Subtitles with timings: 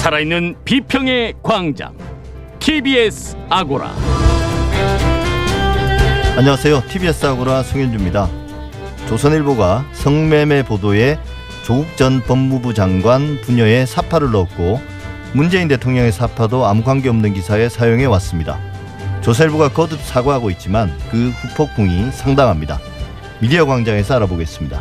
[0.00, 1.94] 살아있는 비평의 광장
[2.58, 3.94] TBS 아고라
[6.38, 6.84] 안녕하세요.
[6.88, 8.26] TBS 아고라 송현주입니다.
[9.08, 11.18] 조선일보가 성매매 보도에
[11.66, 14.80] 조국 전 법무부 장관 부녀의 사파를 넣었고
[15.34, 18.58] 문재인 대통령의 사파도 아무 관계없는 기사에 사용해 왔습니다.
[19.20, 22.80] 조선일보가 거듭 사과하고 있지만 그 후폭풍이 상당합니다.
[23.38, 24.80] 미디어 광장에서 알아보겠습니다.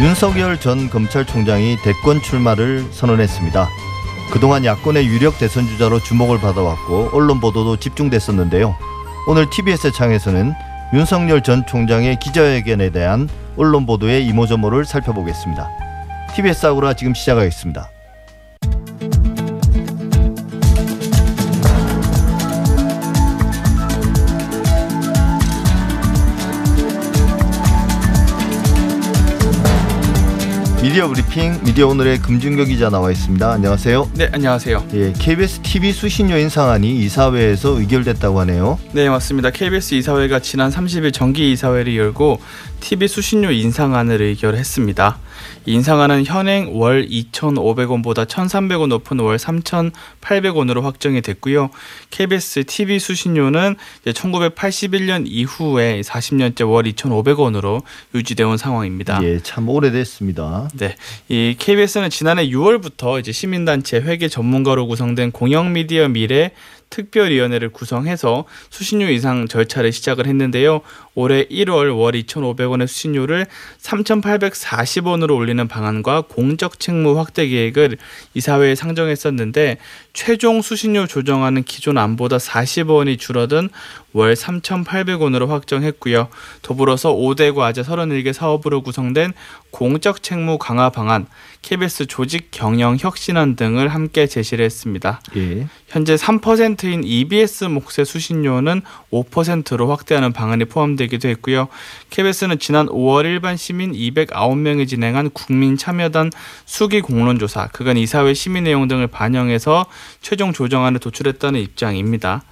[0.00, 3.68] 윤석열 전 검찰총장이 대권 출마를 선언했습니다.
[4.32, 8.74] 그동안 야권의 유력 대선 주자로 주목을 받아왔고 언론 보도도 집중됐었는데요.
[9.28, 10.54] 오늘 TBS 창에서는
[10.94, 13.28] 윤석열 전 총장의 기자회견에 대한
[13.58, 15.68] 언론 보도의 이모저모를 살펴보겠습니다.
[16.34, 17.90] TBS 아고라 지금 시작하겠습니다.
[30.90, 33.48] 미디어 브리핑 미디어 오늘의 금준교 기자 나와 있습니다.
[33.48, 34.10] 안녕하세요.
[34.14, 34.88] 네, 안녕하세요.
[34.94, 38.76] 예, KBS TV 수신료 인상안이 이사회에서 의결됐다고 하네요.
[38.90, 39.50] 네, 맞습니다.
[39.50, 42.40] KBS 이사회가 지난 30일 정기 이사회를 열고
[42.80, 45.18] TV 수신료 인상안을 의결했습니다.
[45.66, 51.70] 인상안은 현행 월 2,500원보다 1,300원 높은 월 3,800원으로 확정이 됐고요.
[52.10, 57.82] KBS TV 수신료는 1981년 이후에 40년째 월 2,500원으로
[58.14, 59.20] 유지되어 온 상황입니다.
[59.22, 60.68] 예, 참 오래됐습니다.
[60.74, 60.96] 네,
[61.28, 66.52] 이 KBS는 지난해 6월부터 이제 시민단체 회계 전문가로 구성된 공영미디어 미래
[66.90, 70.80] 특별위원회를 구성해서 수신료 인상 절차를 시작을 했는데요.
[71.14, 73.46] 올해 1월 월 2,500원의 수신료를
[73.80, 77.98] 3,840원으로 올리는 방안과 공적 책무 확대 계획을
[78.34, 79.78] 이사회에 상정했었는데
[80.12, 83.68] 최종 수신료 조정안은 기존 안보다 40원이 줄어든
[84.12, 86.28] 월 3,800원으로 확정했고요.
[86.62, 89.32] 더불어서 5대 과제 31개 사업으로 구성된
[89.70, 91.26] 공적 책무 강화 방안,
[91.62, 95.20] KBS 조직 경영 혁신안 등을 함께 제시를 했습니다.
[95.36, 95.68] 예.
[95.86, 98.82] 현재 3%인 EBS 몫의 수신료는
[99.12, 101.68] 5%로 확대하는 방안이 포함 되기도 했고요.
[102.10, 106.30] KBS는 지난 5월 일반 시민 209명이 진행한 국민 참여단
[106.66, 109.86] 수기 공론조사, 그간 이사회 심의 내용 등을 반영해서
[110.20, 112.42] 최종 조정안을 도출했다는 입장입니다.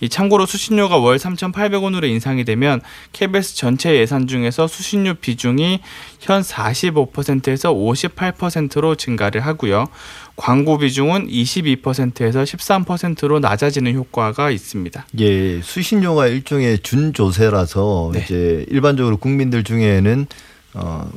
[0.00, 2.80] 이 참고로 수신료가 월 3,800원으로 인상이 되면
[3.12, 5.80] KBS 전체 예산 중에서 수신료 비중이
[6.20, 9.86] 현 45%에서 58%로 증가를 하고요.
[10.36, 15.06] 광고 비중은 22%에서 13%로 낮아지는 효과가 있습니다.
[15.20, 18.20] 예, 수신료가 일종의 준조세라서 네.
[18.22, 20.26] 이제 일반적으로 국민들 중에는
[20.74, 21.10] 어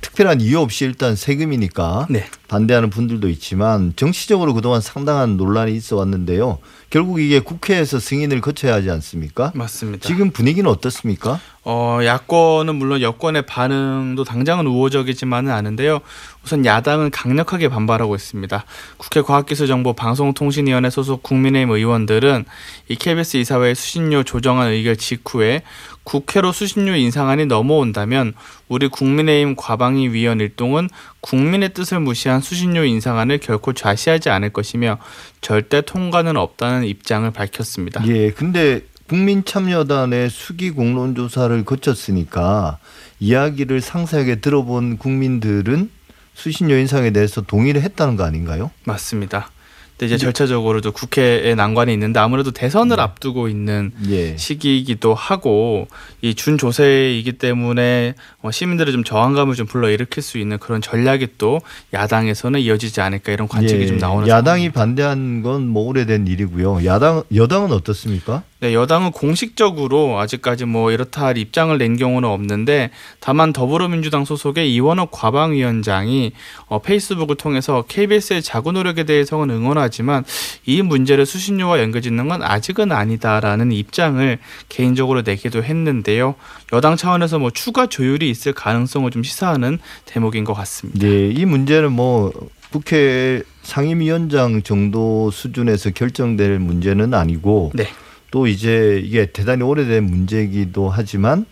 [0.00, 2.26] 특별한 이유 없이 일단 세금이니까 네.
[2.48, 6.58] 반대하는 분들도 있지만 정치적으로 그동안 상당한 논란이 있어 왔는데요.
[6.90, 9.52] 결국 이게 국회에서 승인을 거쳐야 하지 않습니까?
[9.54, 10.06] 맞습니다.
[10.06, 11.40] 지금 분위기는 어떻습니까?
[11.64, 16.00] 어, 야권은 물론 여권의 반응도 당장은 우호적이지만은 않은데요.
[16.44, 18.64] 우선 야당은 강력하게 반발하고 있습니다.
[18.96, 22.44] 국회 과학기술정보 방송통신위원회 소속 국민의힘 의원들은
[22.88, 25.62] 이 KBS 이사회 수신료 조정안 의결 직후에
[26.04, 28.32] 국회로 수신료 인상안이 넘어온다면
[28.68, 30.88] 우리 국민의힘 과방위 위원 일동은
[31.20, 34.96] 국민의 뜻을 무시한 수신료 인상안을 결코 좌시하지 않을 것이며
[35.42, 38.06] 절대 통과는 없다는 입장을 밝혔습니다.
[38.06, 42.78] 예, 근데 국민참여단의 수기 공론조사를 거쳤으니까
[43.20, 45.90] 이야기를 상세하게 들어본 국민들은
[46.34, 48.70] 수신료 인상에 대해서 동의를 했다는 거 아닌가요?
[48.84, 49.50] 맞습니다.
[49.98, 54.36] 근데 이제 절차적으로 도 국회에 난관이 있는데 아무래도 대선을 앞두고 있는 예.
[54.36, 55.88] 시기이기도 하고
[56.22, 61.60] 이 준조세이기 때문에 어, 시민들의 좀 저항감을 좀 불러일으킬 수 있는 그런 전략이 또
[61.92, 64.80] 야당에서는 이어지지 않을까 이런 관측이 예, 좀 나오는 야당이 상황입니다.
[64.80, 66.84] 반대한 건 뭐 오래된 일이고요.
[66.84, 68.42] 야당 여당은 어떻습니까?
[68.60, 75.06] 네, 여당은 공식적으로 아직까지 뭐 이렇다 할 입장을 낸 경우는 없는데 다만 더불어민주당 소속의 이원호
[75.06, 76.32] 과방위원장이
[76.66, 80.24] 어, 페이스북을 통해서 KBS의 자구 노력에 대해서는 응원하지 만
[80.68, 84.38] 이 문제를 수신료와 연결짓는 건 아직은 아니다라는 입장을
[84.68, 86.34] 개인적으로 내기도 했는데요.
[86.72, 91.06] 여당 차원에서 뭐 추가 조율이 있을 가능성을 좀 시사하는 대목인 것 같습니다.
[91.06, 92.32] 네, 이 문제는 뭐
[92.70, 97.88] 국회 상임위원장 정도 수준에서 결정될 문제는 아니고 네.
[98.30, 101.46] 또 이제 이게 대단히 오래된 문제이기도 하지만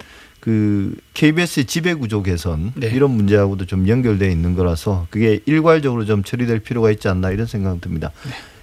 [0.47, 2.87] 그 KBS 지배 구조 개선 네.
[2.87, 7.81] 이런 문제하고도 좀 연결돼 있는 거라서 그게 일괄적으로 좀 처리될 필요가 있지 않나 이런 생각
[7.81, 8.13] 듭니다.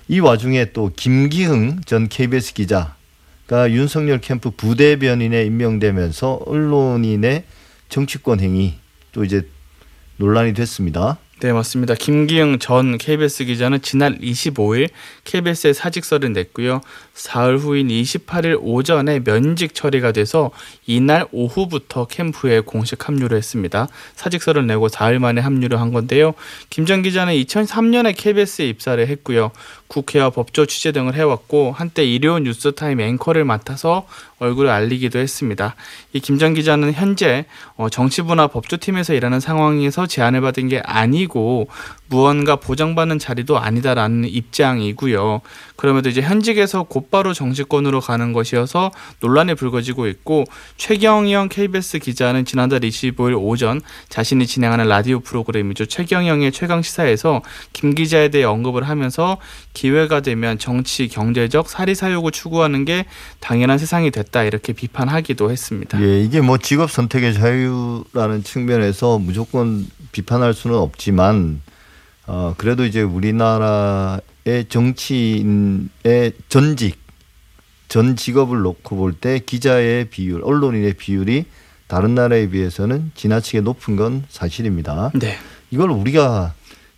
[0.07, 7.43] 이 와중에 또 김기흥 전 KBS 기자가 윤석열 캠프 부대변인에 임명되면서 언론인의
[7.89, 8.75] 정치권 행위
[9.11, 9.45] 또 이제
[10.15, 11.17] 논란이 됐습니다.
[11.41, 11.95] 네, 맞습니다.
[11.95, 14.89] 김기영 전 KBS 기자는 지난 25일
[15.25, 16.79] KBS에 사직서를 냈고요.
[17.13, 20.49] 사흘 후인 28일 오전에 면직 처리가 돼서
[20.87, 23.87] 이날 오후부터 캠프에 공식 합류를 했습니다.
[24.15, 26.33] 사직서를 내고 사흘 만에 합류를 한 건데요.
[26.69, 29.51] 김전 기자는 2003년에 KBS에 입사를 했고요.
[29.87, 34.07] 국회와 법조 취재 등을 해왔고 한때 일요 뉴스타임 앵커를 맡아서
[34.39, 35.75] 얼굴을 알리기도 했습니다.
[36.13, 37.45] 이 김전 기자는 현재
[37.75, 41.67] 어, 정치부나 법조팀에서 일하는 상황에서 제안을 받은 게 아니고
[42.13, 45.41] 무언가 보장받는 자리도 아니다라는 입장이고요.
[45.75, 50.45] 그럼에도 이제 현직에서 곧바로 정치권으로 가는 것이어서 논란이 불거지고 있고
[50.77, 55.87] 최경영 KBS 기자는 지난달 25일 오전 자신이 진행하는 라디오 프로그램이죠.
[55.87, 57.41] 최경영의 최강 시사에서
[57.73, 59.37] 김 기자에 대해 언급을 하면서
[59.73, 63.05] 기회가 되면 정치, 경제적 사리 사욕을 추구하는 게
[63.39, 65.99] 당연한 세상이 됐다 이렇게 비판하기도 했습니다.
[65.99, 71.61] 예, 이게 뭐 직업 선택의 자유라는 측면에서 무조건 비판할 수는 없지만
[72.25, 76.97] 어 그래도 이제 우리나라의 정치인의 전직
[77.89, 81.45] 전 직업을 놓고 볼 때 기자의 비율, 언론인의 비율이
[81.87, 85.11] 다른 나라에 비해서는 지나치게 높은 건 사실입니다.
[85.13, 85.37] 네.
[85.69, 86.53] 이걸 우리가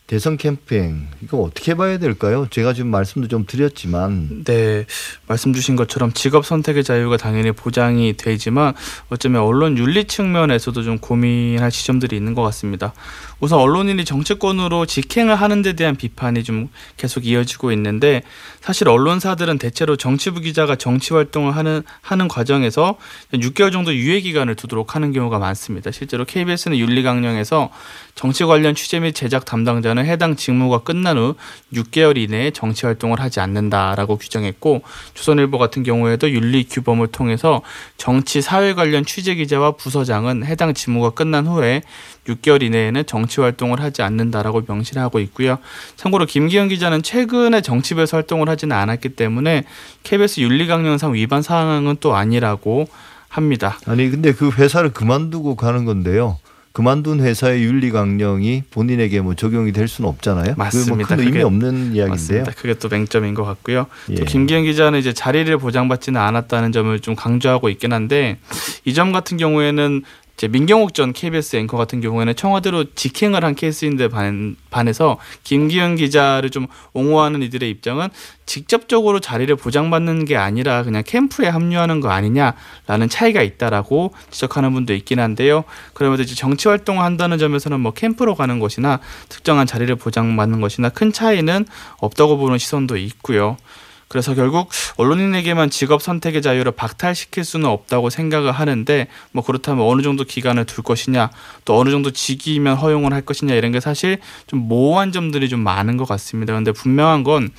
[0.08, 2.46] 대선 캠페인 이거 어떻게 봐야 될까요?
[2.52, 4.86] 제가 지금 말씀도 좀 드렸지만 네,
[5.26, 8.76] 말씀 주신 것처럼 직업 선택의 자유가 당연히 보장이 되지만
[9.10, 12.94] 어쩌면 언론 윤리 측면에서도 좀 고민할 지점들이 있는 것 같습니다.
[13.40, 18.22] 우선 언론인이 정치권으로 직행을 하는 데 대한 비판이 좀 계속 이어지고 있는데
[18.62, 22.98] 사실 언론사들은 대체로 정치부 기자가 정치 활동을 하는 하는 과정에서
[23.34, 25.90] 6개월 정도 유예 기간을 두도록 하는 경우가 많습니다.
[25.90, 27.72] 실제로 KBS는 윤리 강령에서
[28.14, 31.36] 정치 관련 취재 및 제작 담당자는 해당 직무가 끝난 후
[31.74, 34.82] 6개월 이내에 정치 활동을 하지 않는다라고 규정했고
[35.14, 37.62] 조선일보 같은 경우에도 윤리 규범을 통해서
[37.98, 41.82] 정치 사회 관련 취재 기자와 부서장은 해당 직무가 끝난 후에
[42.28, 45.60] 6개월 이내에는 정치 활동을 하지 않는다라고 명시를 하고 있고요.
[45.96, 49.64] 참고로 김기현 기자는 최근에 정치부에서 활동을 하지는 않았기 때문에
[50.04, 52.88] KBS 윤리강령상 위반 사항은 또 아니라고
[53.30, 53.78] 합니다.
[53.86, 56.38] 아니 근데 그 회사를 그만두고 가는 건데요.
[56.80, 60.56] 그만둔 회사의 윤리 강령이 본인에게 뭐 적용이 될 수는 없잖아요.
[60.58, 61.04] 맞습니다.
[61.04, 62.08] 그건 의미 그게- 없는 이야기인데요.
[62.10, 62.52] 맞습니다.
[62.52, 63.86] 그게 또 맹점인 것 같고요.
[64.10, 64.16] 예.
[64.16, 68.40] 또 김기현 기자는 이제 자리를 보장받지는 않았다는 점을 좀 강조하고 있긴 한데
[68.84, 70.04] 이 점 같은 경우에는
[70.38, 76.50] 이제 민경욱 전 KBS 앵커 같은 경우에는 청와대로 직행을 한 케이스인데 반, 반해서 김기현 기자를
[76.50, 78.10] 좀 옹호하는 이들의 입장은
[78.46, 85.20] 직접적으로 자리를 보장받는 게 아니라 그냥 캠프에 합류하는 거 아니냐라는 차이가 있다라고 지적하는 분도 있긴
[85.20, 85.64] 한데요.
[85.94, 89.00] 그러면서 이제 정치 활동을 한다는 점에서는 뭐 캠프로 가는 것이나
[89.30, 91.66] 특정한 자리를 보장받는 것이나 큰 차이는
[91.98, 93.58] 없다고 보는 시선도 있고요.
[94.08, 100.24] 그래서 결국 언론인에게만 직업 선택의 자유를 박탈시킬 수는 없다고 생각을 하는데 뭐 그렇다면 어느 정도
[100.24, 101.32] 기간을 둘 것이냐
[101.66, 105.98] 또 어느 정도 직위면 허용을 할 것이냐 이런 게 사실 좀 모호한 점들이 좀 많은
[105.98, 106.54] 것 같습니다.
[106.54, 107.50] 그런데 분명한 건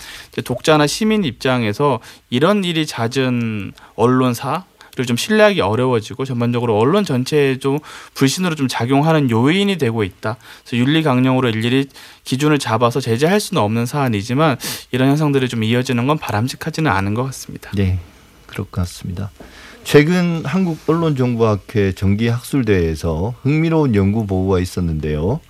[0.44, 2.00] 독자나 시민 입장에서
[2.30, 4.64] 이런 일이 잦은 언론사
[4.96, 7.78] 를좀 신뢰하기 어려워지고 전반적으로 언론 전체에 좀
[8.14, 10.38] 불신으로 좀 작용하는 요인이 되고 있다.
[10.64, 11.86] 그래서 윤리 강령으로 일일이
[12.24, 14.56] 기준을 잡아서 제재할 수는 없는 사안이지만
[14.92, 17.70] 이런 현상들이 좀 이어지는 건 바람직하지는 않은 것 같습니다.
[17.74, 17.98] 네,
[18.46, 19.30] 그럴 것 같습니다.
[19.84, 25.40] 최근 한국 언론정보학회 정기 학술대회에서 흥미로운 연구 보고가 있었는데요.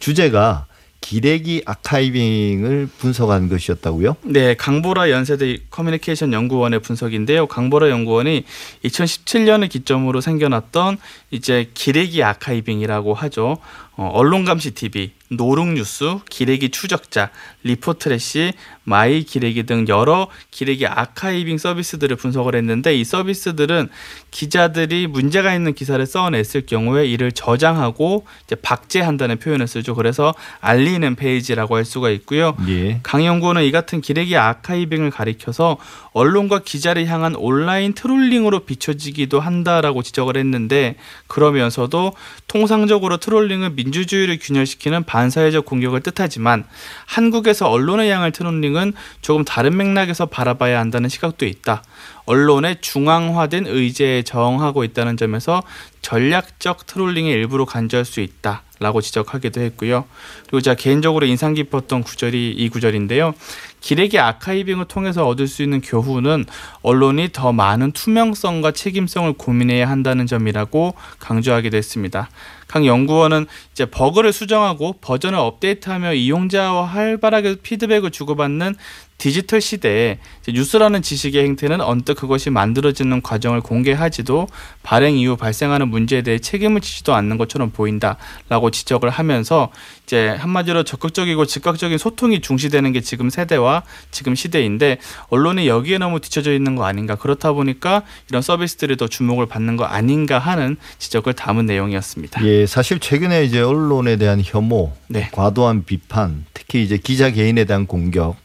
[0.00, 0.66] 주제가
[1.06, 4.16] 기레기 archiving을 분석한 것이었다고요?
[4.24, 7.46] 네, 강보라 연세대 커뮤니케이션 연구원의 분석인데요.
[7.46, 8.42] 강보라 연구원이
[8.84, 10.98] 2017년을 기점으로 생겨났던
[11.30, 13.58] 이제 기레기 archiving이라고 하죠.
[13.96, 17.30] 어, 언론 감시 TV, 노룩뉴스, 기레기 추적자,
[17.64, 18.52] 리포트래시,
[18.84, 23.88] 마이 기레기 등 여러 기레기 archiving 서비스들을 분석을 했는데 이 서비스들은
[24.30, 29.96] 기자들이 문제가 있는 기사를 써냈을 경우에 이를 저장하고 이제 박제한다는 표현을 쓰죠.
[29.96, 32.56] 그래서 알리는 페이지라고 할 수가 있고요.
[32.68, 33.00] 예.
[33.02, 35.78] 강 연구원은 이 같은 기레기 아카이빙을 가리켜서
[36.12, 40.94] 언론과 기자를 향한 온라인 트롤링으로 비춰지기도 한다라고 지적을 했는데
[41.26, 42.12] 그러면서도
[42.46, 46.64] 통상적으로 트롤링은 민주주의를 균열시키는 반사회적 공격을 뜻하지만
[47.06, 48.92] 한국에서 언론에 향할 트롤링은
[49.22, 51.82] 조금 다른 맥락에서 바라봐야 한다는 시각도 있다.
[52.26, 55.62] 언론의 중앙화된 의제에 저항하고 있다는 점에서
[56.02, 60.04] 전략적 트롤링의 일부로 간주할 수 있다 라고 지적하기도 했고요.
[60.42, 63.32] 그리고 제가 개인적으로 인상 깊었던 구절이 이 구절인데요.
[63.80, 66.44] 기레기 아카이빙을 통해서 얻을 수 있는 교훈은
[66.82, 72.28] 언론이 더 많은 투명성과 책임성을 고민해야 한다는 점이라고 강조하기도 했습니다.
[72.68, 78.74] 각 연구원은 이제 버그를 수정하고 버전을 업데이트하며 이용자와 활발하게 피드백을 주고받는
[79.18, 84.46] 디지털 시대에 뉴스라는 지식의 행태는 언뜻 그것이 만들어지는 과정을 공개하지도
[84.82, 89.70] 발행 이후 발생하는 문제에 대해 책임을 지지도 않는 것처럼 보인다라고 지적을 하면서
[90.04, 94.98] 이제 한마디로 적극적이고 즉각적인 소통이 중시되는 게 지금 세대와 지금 시대인데
[95.30, 99.84] 언론이 여기에 너무 뒤쳐져 있는 거 아닌가 그렇다 보니까 이런 서비스들이 더 주목을 받는 거
[99.84, 102.44] 아닌가 하는 지적을 담은 내용이었습니다.
[102.46, 105.28] 예, 사실 최근에 이제 언론에 대한 혐오, 네.
[105.32, 108.36] 과도한 비판, 특히 이제 기자 개인에 대한 공격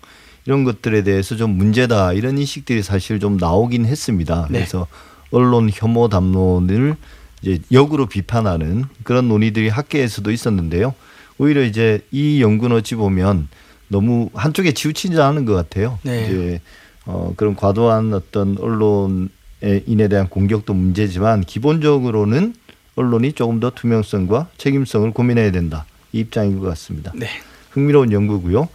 [0.45, 4.47] 이런 것들에 대해서 좀 문제다 이런 인식들이 사실 좀 나오긴 했습니다.
[4.49, 4.59] 네.
[4.59, 4.87] 그래서
[5.31, 6.95] 언론 혐오 담론을
[7.41, 10.93] 이제 역으로 비판하는 그런 논의들이 학계에서도 있었는데요.
[11.37, 13.47] 오히려 이제 이 연구는 어찌 보면
[13.87, 15.99] 너무 한쪽에 치우치지 않은 것 같아요.
[16.03, 16.25] 네.
[16.25, 16.61] 이제
[17.05, 22.53] 어 그런 과도한 어떤 언론인에 대한 공격도 문제지만 기본적으로는
[22.95, 25.85] 언론이 조금 더 투명성과 책임성을 고민해야 된다.
[26.11, 27.11] 이 입장인 것 같습니다.
[27.15, 27.27] 네.
[27.71, 28.67] 흥미로운 연구고요.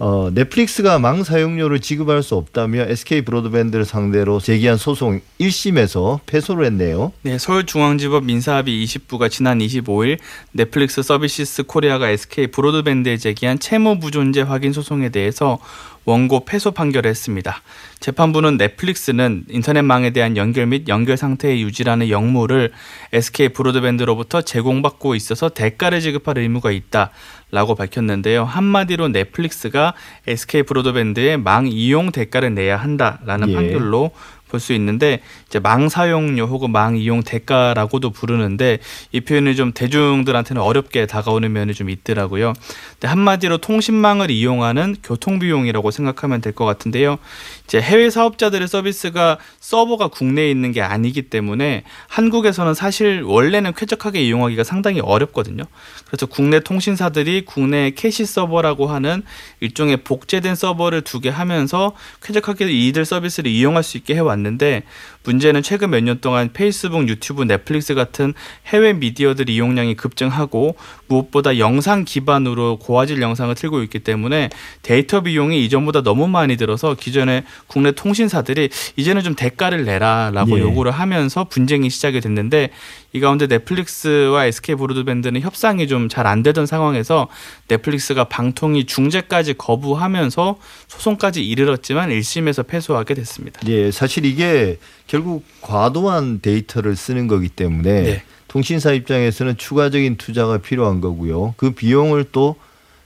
[0.00, 7.12] 어, 넷플릭스가 망 사용료를 지급할 수 없다며 SK 브로드밴드를 상대로 제기한 소송 1심에서 패소를 했네요.
[7.22, 10.18] 네, 서울중앙지법 민사합의 20부가 지난 25일
[10.50, 15.60] 넷플릭스 서비스 코리아가 SK 브로드밴드에 제기한 채무 부존재 확인 소송에 대해서
[16.04, 17.62] 원고 패소 판결을 했습니다.
[18.00, 22.72] 재판부는 넷플릭스는 인터넷망에 대한 연결 및 연결 상태의 유지라는 역무를
[23.12, 28.44] SK 브로드밴드로부터 제공받고 있어서 대가를 지급할 의무가 있다라고 밝혔는데요.
[28.44, 29.94] 한마디로 넷플릭스가
[30.26, 33.54] SK 브로드밴드에 망 이용 대가를 내야 한다라는 예.
[33.54, 34.10] 판결로
[34.48, 38.78] 볼 수 있는데 이제 망 사용료 혹은 망 이용 대가라고도 부르는데
[39.12, 42.52] 이 표현이 좀 대중들한테는 어렵게 다가오는 면이 좀 있더라고요.
[42.92, 47.18] 근데 한마디로 통신망을 이용하는 교통 비용이라고 생각하면 될 것 같은데요.
[47.64, 54.62] 이제 해외 사업자들의 서비스가 서버가 국내에 있는 게 아니기 때문에 한국에서는 사실 원래는 쾌적하게 이용하기가
[54.62, 55.64] 상당히 어렵거든요.
[56.06, 59.24] 그래서 국내 통신사들이 국내 캐시 서버라고 하는
[59.60, 64.82] 일종의 복제된 서버를 두게 하면서 쾌적하게 이들 서비스를 이용할 수 있게 해왔 는데
[65.24, 68.34] 문제는 최근 몇 년 동안 페이스북, 유튜브, 넷플릭스 같은
[68.66, 70.76] 해외 미디어들 이용량이 급증하고
[71.08, 74.50] 무엇보다 영상 기반으로 고화질 영상을 틀고 있기 때문에
[74.82, 80.62] 데이터 비용이 이전보다 너무 많이 들어서 기존에 국내 통신사들이 이제는 좀 대가를 내라라고 예.
[80.62, 82.70] 요구를 하면서 분쟁이 시작이 됐는데
[83.14, 87.28] 이 가운데 넷플릭스와 SK 브로드밴드는 협상이 좀 잘 안 되던 상황에서
[87.68, 90.56] 넷플릭스가 방통위 중재까지 거부하면서
[90.88, 93.60] 소송까지 이르렀지만 1심에서 패소하게 됐습니다.
[93.68, 94.78] 예, 사실 이게
[95.14, 98.22] 결국 과도한 데이터를 쓰는 거기 때문에 네.
[98.48, 101.54] 통신사 입장에서는 추가적인 투자가 필요한 거고요.
[101.56, 102.56] 그 비용을 또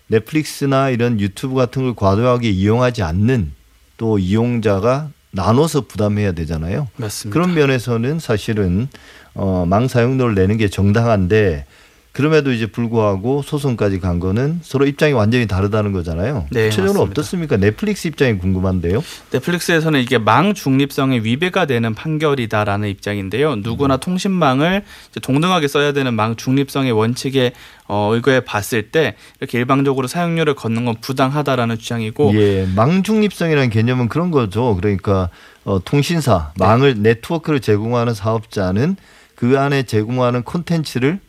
[0.06, 3.52] 넷플릭스나 이런 유튜브 같은 걸 과도하게 이용하지 않는
[3.98, 6.88] 또 이용자가 나눠서 부담해야 되잖아요.
[6.96, 7.34] 맞습니다.
[7.34, 8.88] 그런 면에서는 사실은
[9.34, 11.66] 어, 망 사용료를 내는 게 정당한데
[12.12, 16.46] 그럼에도 이제 불구하고 소송까지 간 거는 서로 입장이 완전히 다르다는 거잖아요.
[16.50, 17.10] 네, 구체적으로 맞습니다.
[17.12, 17.56] 어떻습니까?
[17.56, 19.04] 넷플릭스 입장이 궁금한데요.
[19.30, 23.56] 넷플릭스에서는 이게 망 중립성에 위배가 되는 판결이다라는 입장인데요.
[23.56, 27.52] 누구나 통신망을 이제 동등하게 써야 되는 망 중립성의 원칙에
[27.86, 34.08] 어, 의거해 봤을 때 이렇게 일방적으로 사용료를 걷는 건 부당하다라는 주장이고 예, 망 중립성이라는 개념은
[34.08, 34.76] 그런 거죠.
[34.76, 35.30] 그러니까
[35.64, 36.64] 어, 통신사 네.
[36.66, 38.96] 망을 네트워크를 제공하는 사업자는
[39.34, 41.20] 그 안에 제공하는 콘텐츠를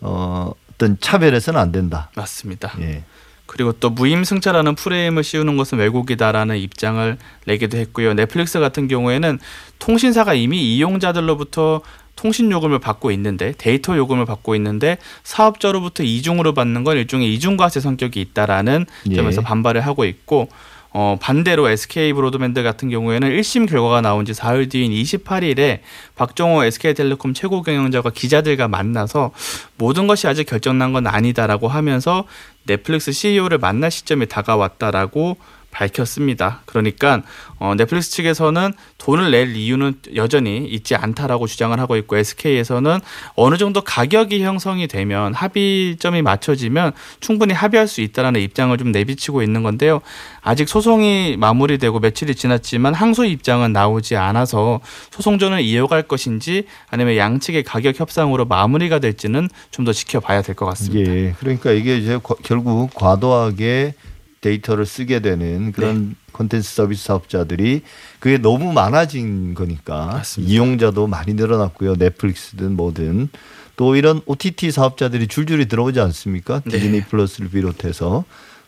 [0.00, 2.10] 어, 어떤 차별해서는 안 된다.
[2.16, 2.72] 맞습니다.
[2.80, 3.04] 예.
[3.46, 8.14] 그리고 또 무임승차라는 프레임을 씌우는 것은 왜곡이다라는 입장을 내기도 했고요.
[8.14, 9.40] 넷플릭스 같은 경우에는
[9.80, 11.82] 통신사가 이미 이용자들로부터
[12.14, 18.20] 통신 요금을 받고 있는데 데이터 요금을 받고 있는데 사업자로부터 이중으로 받는 건 일종의 이중과세 성격이
[18.20, 19.14] 있다라는 예.
[19.16, 20.48] 점에서 반발을 하고 있고
[20.92, 25.80] 어, 반대로 SK 브로드밴드 같은 경우에는 1심 결과가 나온 지 사흘 뒤인 28일에
[26.16, 29.30] 박정호 SK텔레콤 최고 경영자가 기자들과 만나서
[29.76, 32.24] 모든 것이 아직 결정난 건 아니다라고 하면서
[32.66, 35.36] 넷플릭스 CEO를 만날 시점이 다가왔다라고
[35.70, 36.62] 밝혔습니다.
[36.66, 37.22] 그러니까
[37.58, 42.98] 어, 넷플릭스 측에서는 돈을 낼 이유는 여전히 있지 않다라고 주장을 하고 있고 SK에서는
[43.34, 49.62] 어느 정도 가격이 형성이 되면 합의점이 맞춰지면 충분히 합의할 수 있다라는 입장을 좀 내비치고 있는
[49.62, 50.00] 건데요.
[50.42, 57.98] 아직 소송이 마무리되고 며칠이 지났지만 항소 입장은 나오지 않아서 소송전을 이어갈 것인지 아니면 양측의 가격
[58.00, 61.10] 협상으로 마무리가 될지는 좀 더 지켜봐야 될 것 같습니다.
[61.10, 61.34] 예.
[61.38, 63.94] 그러니까 이게 이제 과- 결국 과도하게
[64.40, 66.14] 데이터를 쓰게 되는 그런 네.
[66.32, 67.82] 콘텐츠 서비스 사업자들이
[68.18, 70.52] 그게 너무 많아진 거니까 맞습니다.
[70.52, 71.96] 이용자도 많이 늘어났고요.
[71.96, 73.28] 넷플릭스든 뭐든
[73.76, 76.62] 또 이런 OTT 사업자들이 줄줄이 들어오지 않습니까?
[76.64, 76.78] 네.
[76.78, 78.24] 디즈니 플러스를 비롯해서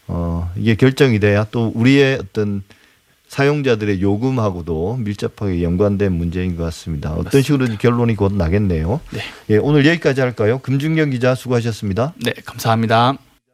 [0.08, 2.62] 어 이게 결정이 돼야 또 우리의 어떤
[3.28, 7.14] 사용자들의 요금하고도 밀접하게 연관된 문제인 것 같습니다.
[7.14, 9.00] 어떤 식으로 결론이 곧 나겠네요.
[9.10, 9.20] 네.
[9.48, 10.58] 예, 오늘 여기까지 할까요?
[10.58, 12.12] 금준경 기자 수고하셨습니다.
[12.22, 13.16] 네, 감사합니다.